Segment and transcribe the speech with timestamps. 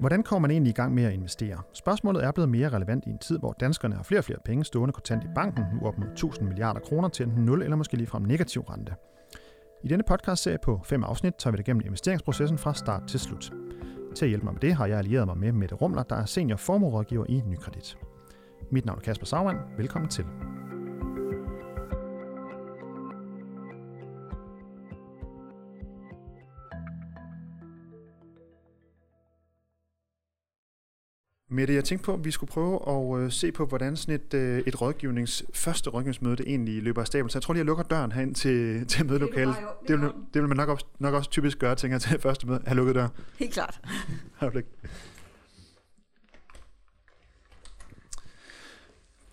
[0.00, 1.62] Hvordan kommer man egentlig i gang med at investere?
[1.72, 4.64] Spørgsmålet er blevet mere relevant i en tid, hvor danskerne har flere og flere penge
[4.64, 7.96] stående kontant i banken, nu op mod 1000 milliarder kroner til enten 0 eller måske
[7.96, 8.94] ligefrem negativ rente.
[9.84, 13.52] I denne podcast-serie på fem afsnit tager vi det gennem investeringsprocessen fra start til slut.
[14.14, 16.24] Til at hjælpe mig med det har jeg allieret mig med Mette Rumler, der er
[16.24, 17.98] senior formuerådgiver i Nykredit.
[18.70, 19.58] Mit navn er Kasper Sagmann.
[19.78, 20.24] Velkommen til.
[31.56, 34.34] Mette, jeg tænkte på, at vi skulle prøve at øh, se på, hvordan sådan et,
[34.34, 37.30] øh, et rådgivnings, første rådgivningsmøde det egentlig løber af stablen.
[37.30, 39.54] Så jeg tror lige, jeg lukker døren herind til, til mødelokalet.
[39.56, 42.20] Det, det, vil, det vil man nok også, nok også typisk gøre, tænker jeg, til
[42.28, 42.60] første møde.
[42.66, 43.08] Har lukket dør?
[43.38, 43.80] Helt klart.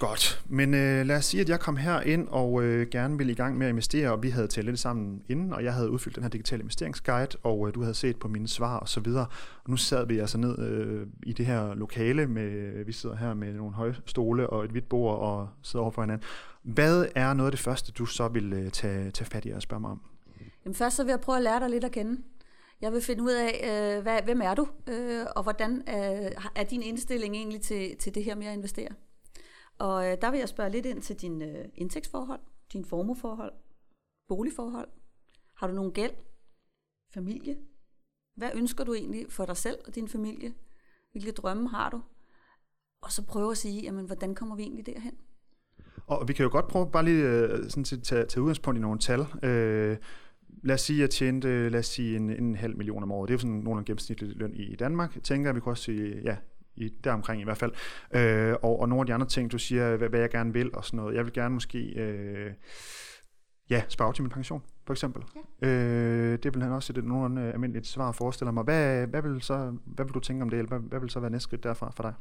[0.10, 3.32] Godt, men øh, lad os sige, at jeg kom her ind og øh, gerne ville
[3.32, 5.90] i gang med at investere, og vi havde talt lidt sammen inden, og jeg havde
[5.90, 9.00] udfyldt den her digitale investeringsguide, og øh, du havde set på mine svar og så
[9.00, 9.26] videre.
[9.64, 13.34] Og nu sad vi altså ned øh, i det her lokale, med, vi sidder her
[13.34, 16.28] med nogle høje stole og et hvidt bord og sidder over for hinanden.
[16.64, 19.62] Hvad er noget af det første, du så vil øh, tage, tage fat i og
[19.62, 20.02] spørge mig om?
[20.66, 22.22] Jamen først så vil jeg prøve at lære dig lidt at kende.
[22.82, 26.64] Jeg vil finde ud af, øh, hvad, hvem er du, øh, og hvordan øh, er
[26.70, 28.90] din indstilling egentlig til, til det her med at investere?
[29.80, 32.40] Og øh, der vil jeg spørge lidt ind til din øh, indtægtsforhold,
[32.74, 33.54] din formueforhold,
[34.28, 34.88] boligforhold.
[35.56, 36.12] Har du nogen gæld?
[37.14, 37.58] Familie?
[38.36, 40.54] Hvad ønsker du egentlig for dig selv og din familie?
[41.12, 42.02] Hvilke drømme har du?
[43.02, 45.14] Og så prøve at sige, jamen, hvordan kommer vi egentlig derhen?
[46.08, 48.82] Og vi kan jo godt prøve bare lige øh, sådan at tage, tage udgangspunkt i
[48.82, 49.20] nogle tal.
[49.44, 49.98] Øh,
[50.64, 53.28] lad os sige, at jeg tjente lad os sige, en, en halv million om året.
[53.28, 54.80] Det er jo sådan nogenlunde gennemsnitlig løn i, Danmark.
[54.80, 55.24] Danmark.
[55.24, 56.38] Tænker jeg, vi kunne også sige, ja,
[56.76, 57.72] i deromkring i hvert fald.
[58.16, 60.76] Øh, og, og nogle af de andre ting, du siger, hvad, hvad jeg gerne vil
[60.76, 61.16] og sådan noget.
[61.16, 62.52] Jeg vil gerne måske, øh,
[63.70, 65.24] ja, spare til min pension, for eksempel.
[65.62, 65.68] Ja.
[65.68, 68.64] Øh, det vil han også et nogle almindeligt svar forestiller mig.
[68.64, 71.20] Hvad, hvad, vil så, hvad vil du tænke om det, eller hvad, hvad vil så
[71.20, 72.14] være næste skridt derfra for dig?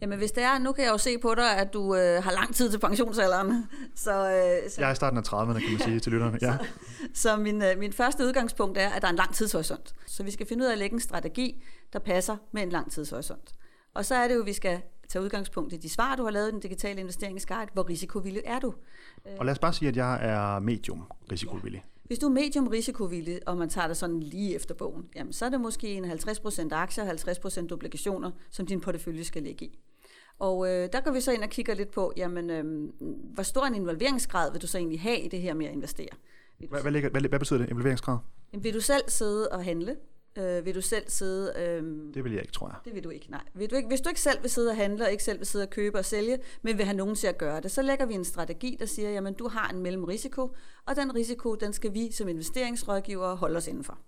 [0.00, 2.32] Jamen hvis det er, nu kan jeg jo se på dig, at du øh, har
[2.32, 3.64] lang tid til pensionsalderen.
[3.94, 6.38] Så, øh, så, jeg er i starten af 30'erne, kan man sige, til lytterne.
[6.42, 6.56] Ja.
[7.14, 9.94] så så min, øh, min første udgangspunkt er, at der er en lang tidshorisont.
[10.06, 12.92] Så vi skal finde ud af at lægge en strategi, der passer med en lang
[12.92, 13.52] tidshorisont.
[13.94, 16.30] Og så er det jo, at vi skal tage udgangspunkt i de svar, du har
[16.30, 17.68] lavet i den digitale investeringsguide.
[17.72, 18.74] Hvor risikovillig er du?
[19.38, 21.82] Og lad os bare sige, at jeg er medium risikovillig.
[21.84, 21.88] Ja.
[22.04, 25.44] Hvis du er medium risikovillig, og man tager det sådan lige efter bogen, jamen, så
[25.44, 29.78] er det måske en 50% aktier, 50% obligationer, som din portefølje skal ligge i.
[30.38, 32.90] Og øh, der går vi så ind og kigger lidt på, jamen, øh,
[33.34, 36.08] hvor stor en involveringsgrad vil du så egentlig have i det her med at investere?
[36.68, 38.18] Hvad, hvad, ligger, hvad, hvad betyder det, involveringsgrad?
[38.52, 39.96] Jamen, vil du selv sidde og handle?
[40.38, 41.52] Øh, vil du selv sidde...
[41.56, 42.76] Øh, det vil jeg ikke, tror jeg.
[42.84, 43.42] Det vil du ikke, nej.
[43.54, 45.46] Vil du ikke, hvis du ikke selv vil sidde og handle, og ikke selv vil
[45.46, 48.06] sidde og købe og sælge, men vil have nogen til at gøre det, så lægger
[48.06, 50.56] vi en strategi, der siger, jamen du har en mellemrisiko,
[50.86, 53.98] og den risiko, den skal vi som investeringsrådgiver holde os indenfor.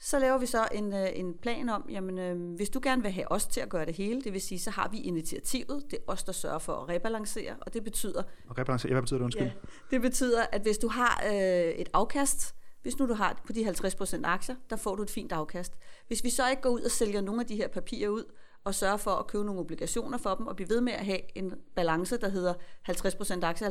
[0.00, 3.10] Så laver vi så en, øh, en plan om, jamen øh, hvis du gerne vil
[3.10, 5.98] have os til at gøre det hele, det vil sige, så har vi initiativet, det
[5.98, 8.22] er os, der sørger for at rebalancere, og det betyder...
[8.48, 9.46] Og rebalancere, hvad betyder det, undskyld?
[9.46, 9.52] Ja,
[9.90, 12.55] det betyder, at hvis du har øh, et afkast,
[12.86, 15.72] hvis nu du har på de 50% aktier, der får du et fint afkast.
[16.06, 18.24] Hvis vi så ikke går ud og sælger nogle af de her papirer ud,
[18.64, 21.38] og sørger for at købe nogle obligationer for dem, og blive ved med at have
[21.38, 22.54] en balance, der hedder
[22.88, 23.68] 50% aktier,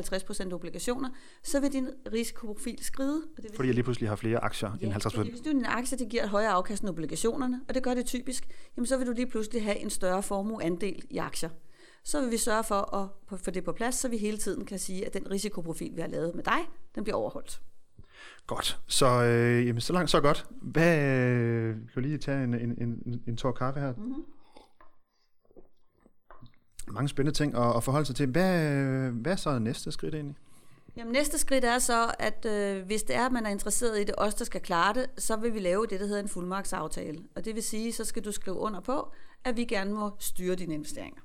[0.50, 1.08] 50% obligationer,
[1.42, 3.22] så vil din risikoprofil skride.
[3.36, 5.16] Og det vil fordi jeg lige pludselig har flere aktier ja, end 50%?
[5.16, 7.94] Fordi hvis du en aktie, det giver et højere afkast end obligationerne, og det gør
[7.94, 11.50] det typisk, jamen så vil du lige pludselig have en større formueandel i aktier.
[12.04, 14.78] Så vil vi sørge for at få det på plads, så vi hele tiden kan
[14.78, 16.58] sige, at den risikoprofil, vi har lavet med dig,
[16.94, 17.60] den bliver overholdt.
[18.46, 18.80] Godt.
[18.86, 20.46] Så, øh, jamen, så langt, så godt.
[20.62, 23.92] Hvad, øh, kan du lige tage en, en, en, en tår kaffe her?
[23.94, 24.24] Mm-hmm.
[26.88, 28.26] Mange spændende ting at, at forholde sig til.
[28.26, 30.36] Hvad, hvad er så næste skridt egentlig?
[30.96, 34.04] Jamen, næste skridt er så, at øh, hvis det er, at man er interesseret i
[34.04, 37.18] det, os der skal klare det, så vil vi lave det, der hedder en fuldmagtsaftale.
[37.36, 39.12] Og det vil sige, så skal du skrive under på,
[39.44, 41.20] at vi gerne må styre dine investeringer.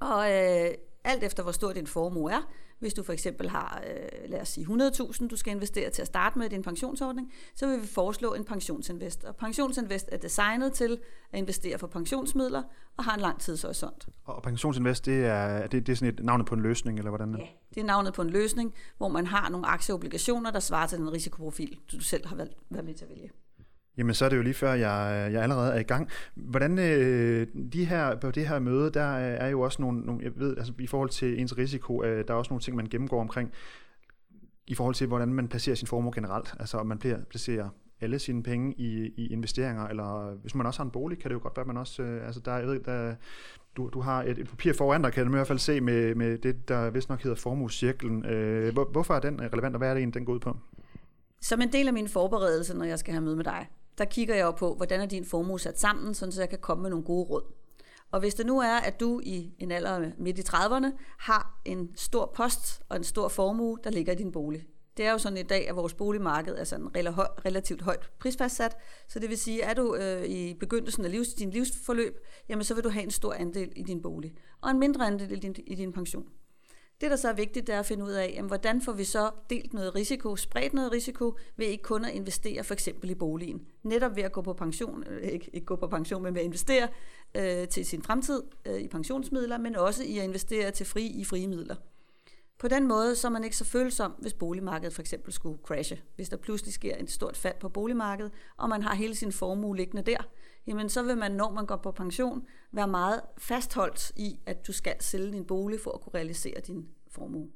[0.00, 0.70] Og øh,
[1.04, 4.48] alt efter hvor stor din formue er, hvis du for eksempel har, øh, lad os
[4.48, 8.34] sige 100.000, du skal investere til at starte med din pensionsordning, så vil vi foreslå
[8.34, 9.24] en pensionsinvest.
[9.24, 10.98] Og pensionsinvest er designet til
[11.32, 12.62] at investere for pensionsmidler
[12.96, 14.08] og har en lang tidshorisont.
[14.24, 17.36] Og pensionsinvest, det er, det, det er sådan et navnet på en løsning, eller hvordan?
[17.38, 20.98] Ja, det er navnet på en løsning, hvor man har nogle aktieobligationer, der svarer til
[20.98, 23.30] den risikoprofil, du selv har valgt, været med til at vælge.
[24.00, 26.08] Jamen, så er det jo lige før, jeg, øh, jeg allerede er i gang.
[26.34, 30.22] Hvordan øh, de her, på det her møde, der øh, er jo også nogle, nogle
[30.24, 32.86] jeg ved, altså i forhold til ens risiko, øh, der er også nogle ting, man
[32.86, 33.52] gennemgår omkring,
[34.66, 36.54] i forhold til, hvordan man placerer sin formue generelt.
[36.60, 36.98] Altså, om man
[37.30, 37.68] placerer
[38.00, 41.34] alle sine penge i, i investeringer, eller hvis man også har en bolig, kan det
[41.34, 43.14] jo godt være, at man også, øh, altså der, jeg ved, der,
[43.76, 46.14] du, du har et, et papir foran dig, kan du i hvert fald se med,
[46.14, 48.24] med det, der vist nok hedder formuescirklen.
[48.24, 50.40] Øh, hvor, hvorfor er den øh, relevant, og hvad er det egentlig, den går ud
[50.40, 50.56] på?
[51.40, 53.66] Som en del af min forberedelse, når jeg skal have møde med dig,
[53.98, 56.82] der kigger jeg jo på, hvordan er din formue sat sammen, så jeg kan komme
[56.82, 57.42] med nogle gode råd.
[58.10, 60.86] Og hvis det nu er, at du i en alder midt i 30'erne
[61.18, 64.66] har en stor post og en stor formue, der ligger i din bolig.
[64.96, 66.88] Det er jo sådan i dag, at vores boligmarked er sådan
[67.46, 68.76] relativt højt prisfastsat,
[69.08, 72.64] så det vil sige, at er du øh, i begyndelsen af livs, din livsforløb, jamen
[72.64, 75.36] så vil du have en stor andel i din bolig, og en mindre andel i
[75.36, 76.26] din, i din pension.
[77.00, 79.04] Det, der så er vigtigt, det er at finde ud af, jamen, hvordan får vi
[79.04, 83.14] så delt noget risiko, spredt noget risiko, ved ikke kun at investere for eksempel i
[83.14, 83.62] boligen.
[83.82, 86.44] Netop ved at gå på pension, øh, ikke, ikke gå på pension, men ved at
[86.44, 86.88] investere
[87.34, 91.24] øh, til sin fremtid øh, i pensionsmidler, men også i at investere til fri i
[91.24, 91.76] frie midler.
[92.60, 96.00] På den måde så er man ikke så følsom, hvis boligmarkedet for eksempel skulle crashe.
[96.16, 99.76] Hvis der pludselig sker et stort fald på boligmarkedet, og man har hele sin formue
[99.76, 100.16] liggende der,
[100.66, 102.42] jamen så vil man, når man går på pension,
[102.72, 106.86] være meget fastholdt i, at du skal sælge din bolig for at kunne realisere din
[107.10, 107.48] formue.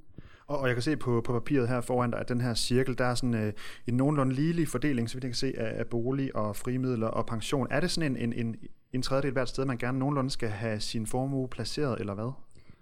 [0.47, 2.99] Og, og jeg kan se på, på papiret her foran dig, at den her cirkel,
[2.99, 3.53] der er sådan øh,
[3.87, 7.67] en nogenlunde ligelig fordeling, så vi kan se, af, af bolig og frimidler og pension.
[7.71, 8.57] Er det sådan en, en, en,
[8.93, 12.33] en tredjedel hvert sted, man gerne nogenlunde skal have sin formue placeret, eller hvad?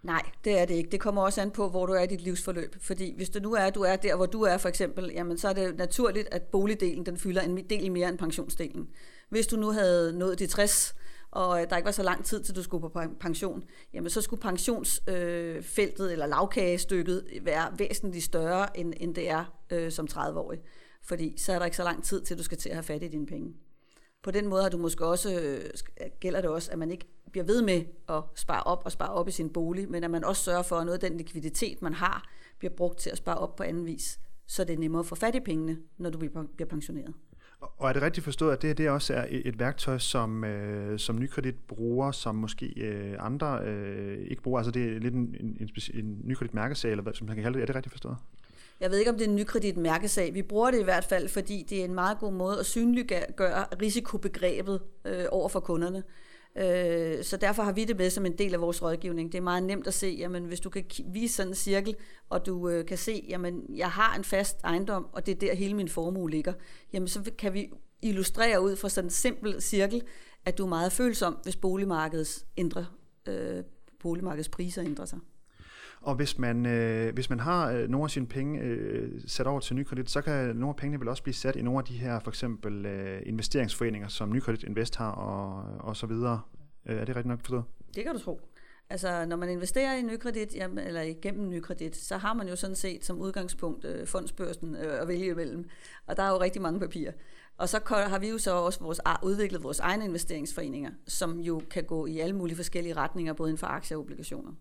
[0.02, 0.90] Nej, det er det ikke.
[0.90, 2.76] Det kommer også an på, hvor du er i dit livsforløb.
[2.81, 5.49] Fordi hvis du nu er, du er der, hvor du er for eksempel, jamen så
[5.49, 8.88] er det naturligt, at boligdelen den fylder en del mere end pensionsdelen.
[9.28, 10.94] Hvis du nu havde nået de 60,
[11.31, 13.64] og øh, der ikke var så lang tid til du skulle på pension,
[13.94, 19.93] jamen så skulle pensionsfeltet øh, eller lavkagestykket være væsentligt større, end, end det er øh,
[19.93, 20.58] som 30-årig.
[21.02, 23.02] Fordi så er der ikke så lang tid til, du skal til at have fat
[23.02, 23.54] i dine penge.
[24.23, 27.45] På den måde har du måske også, øh, gælder det også, at man ikke bliver
[27.45, 30.43] ved med at spare op og spare op i sin bolig, men at man også
[30.43, 32.29] sørger for, at noget af den likviditet, man har,
[32.59, 35.15] bliver brugt til at spare op på anden vis, så det er nemmere at få
[35.15, 37.15] fat i pengene, når du bliver pensioneret.
[37.61, 40.99] Og er det rigtigt forstået, at det, her det også er et værktøj, som, øh,
[40.99, 44.59] som nykredit bruger, som måske øh, andre øh, ikke bruger?
[44.59, 47.43] Altså det er lidt en, en, en, en nykredit mærkesag, eller hvad som man kan
[47.43, 47.63] kalde det.
[47.63, 48.17] Er det rigtigt forstået?
[48.81, 50.35] Jeg ved ikke, om det er en nykredit mærkesag.
[50.35, 53.65] Vi bruger det i hvert fald, fordi det er en meget god måde at synliggøre
[53.83, 56.03] risikobegrebet øh, over for kunderne.
[56.57, 59.33] Øh, så derfor har vi det med som en del af vores rådgivning.
[59.33, 61.97] Det er meget nemt at se, jamen hvis du kan vise sådan en cirkel,
[62.29, 65.55] og du øh, kan se, jamen jeg har en fast ejendom, og det er der
[65.55, 66.53] hele min formue ligger,
[66.93, 67.71] jamen så kan vi
[68.03, 70.03] illustrere ud fra sådan en simpel cirkel,
[70.45, 72.85] at du er meget følsom, hvis boligmarkedets, ændrer,
[73.29, 73.65] øh,
[74.01, 75.19] boligmarkedets priser ændrer sig.
[76.02, 79.60] Og hvis man, øh, hvis man har øh, nogle af sine penge øh, sat over
[79.60, 81.94] til Nykredit, så kan nogle af pengene vel også blive sat i nogle af de
[81.94, 86.40] her for eksempel øh, investeringsforeninger, som Nykredit Invest har og, og så videre.
[86.87, 87.64] Øh, er det rigtigt nok forstået?
[87.94, 88.40] Det kan du tro.
[88.90, 92.76] Altså, når man investerer i nykredit, jamen, eller igennem nykredit, så har man jo sådan
[92.76, 95.69] set som udgangspunkt øh, fondsbørsen øh, at vælge imellem.
[96.06, 97.12] Og der er jo rigtig mange papirer.
[97.56, 101.84] Og så har vi jo så også vores, udviklet vores egne investeringsforeninger, som jo kan
[101.84, 104.52] gå i alle mulige forskellige retninger, både inden for aktier og obligationer.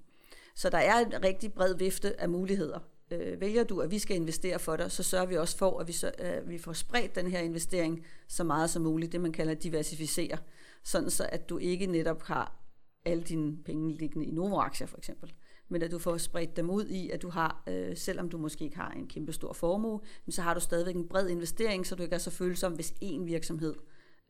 [0.56, 2.80] Så der er en rigtig bred vifte af muligheder.
[3.12, 5.88] Øh, vælger du, at vi skal investere for dig, så sørger vi også for, at
[5.88, 9.32] vi, så, øh, vi får spredt den her investering så meget som muligt, det man
[9.32, 10.38] kalder diversificere,
[10.84, 12.62] sådan så at du ikke netop har
[13.06, 15.34] alle dine penge liggende i Novo-aktier for eksempel,
[15.70, 18.64] men at du får spredt dem ud i, at du har, øh, selvom du måske
[18.64, 20.00] ikke har en kæmpe stor formue,
[20.30, 23.24] så har du stadigvæk en bred investering, så du ikke er så følsom, hvis én
[23.24, 23.76] virksomhed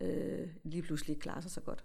[0.01, 1.83] øh, lige pludselig klarer sig så godt.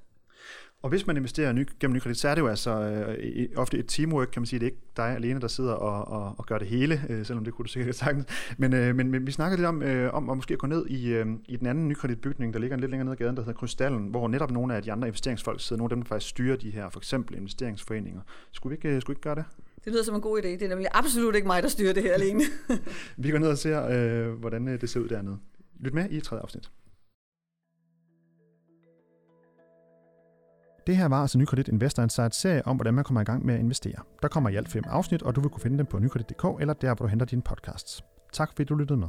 [0.82, 3.84] Og hvis man investerer ny, gennem nykredit, så er det jo altså øh, ofte et
[3.88, 4.60] teamwork, kan man sige.
[4.60, 7.44] Det er ikke dig alene, der sidder og, og, og gør det hele, øh, selvom
[7.44, 8.26] det kunne du sikkert sagtens.
[8.58, 11.08] Men, øh, men, men vi snakker lidt om, øh, om at måske gå ned i,
[11.08, 14.06] øh, i den anden nykreditbygning, der ligger lidt længere ned ad gaden, der hedder Krystallen,
[14.06, 16.70] hvor netop nogle af de andre investeringsfolk sidder, nogle af dem, der faktisk styrer de
[16.70, 18.20] her, for eksempel investeringsforeninger.
[18.52, 19.44] Skulle vi ikke, skulle vi ikke gøre det?
[19.84, 20.46] Det lyder som en god idé.
[20.48, 22.42] Det er nemlig absolut ikke mig, der styrer det her alene.
[23.16, 25.38] vi går ned og ser, øh, hvordan øh, det ser ud dernede.
[25.80, 26.70] Lyt med i tredje afsnit.
[30.86, 33.54] Det her var altså Nykredit Investor Insight serie om, hvordan man kommer i gang med
[33.54, 34.02] at investere.
[34.22, 36.74] Der kommer i alt fem afsnit, og du vil kunne finde dem på nykredit.dk eller
[36.74, 38.04] der, hvor du henter dine podcasts.
[38.32, 39.08] Tak fordi du lyttede med.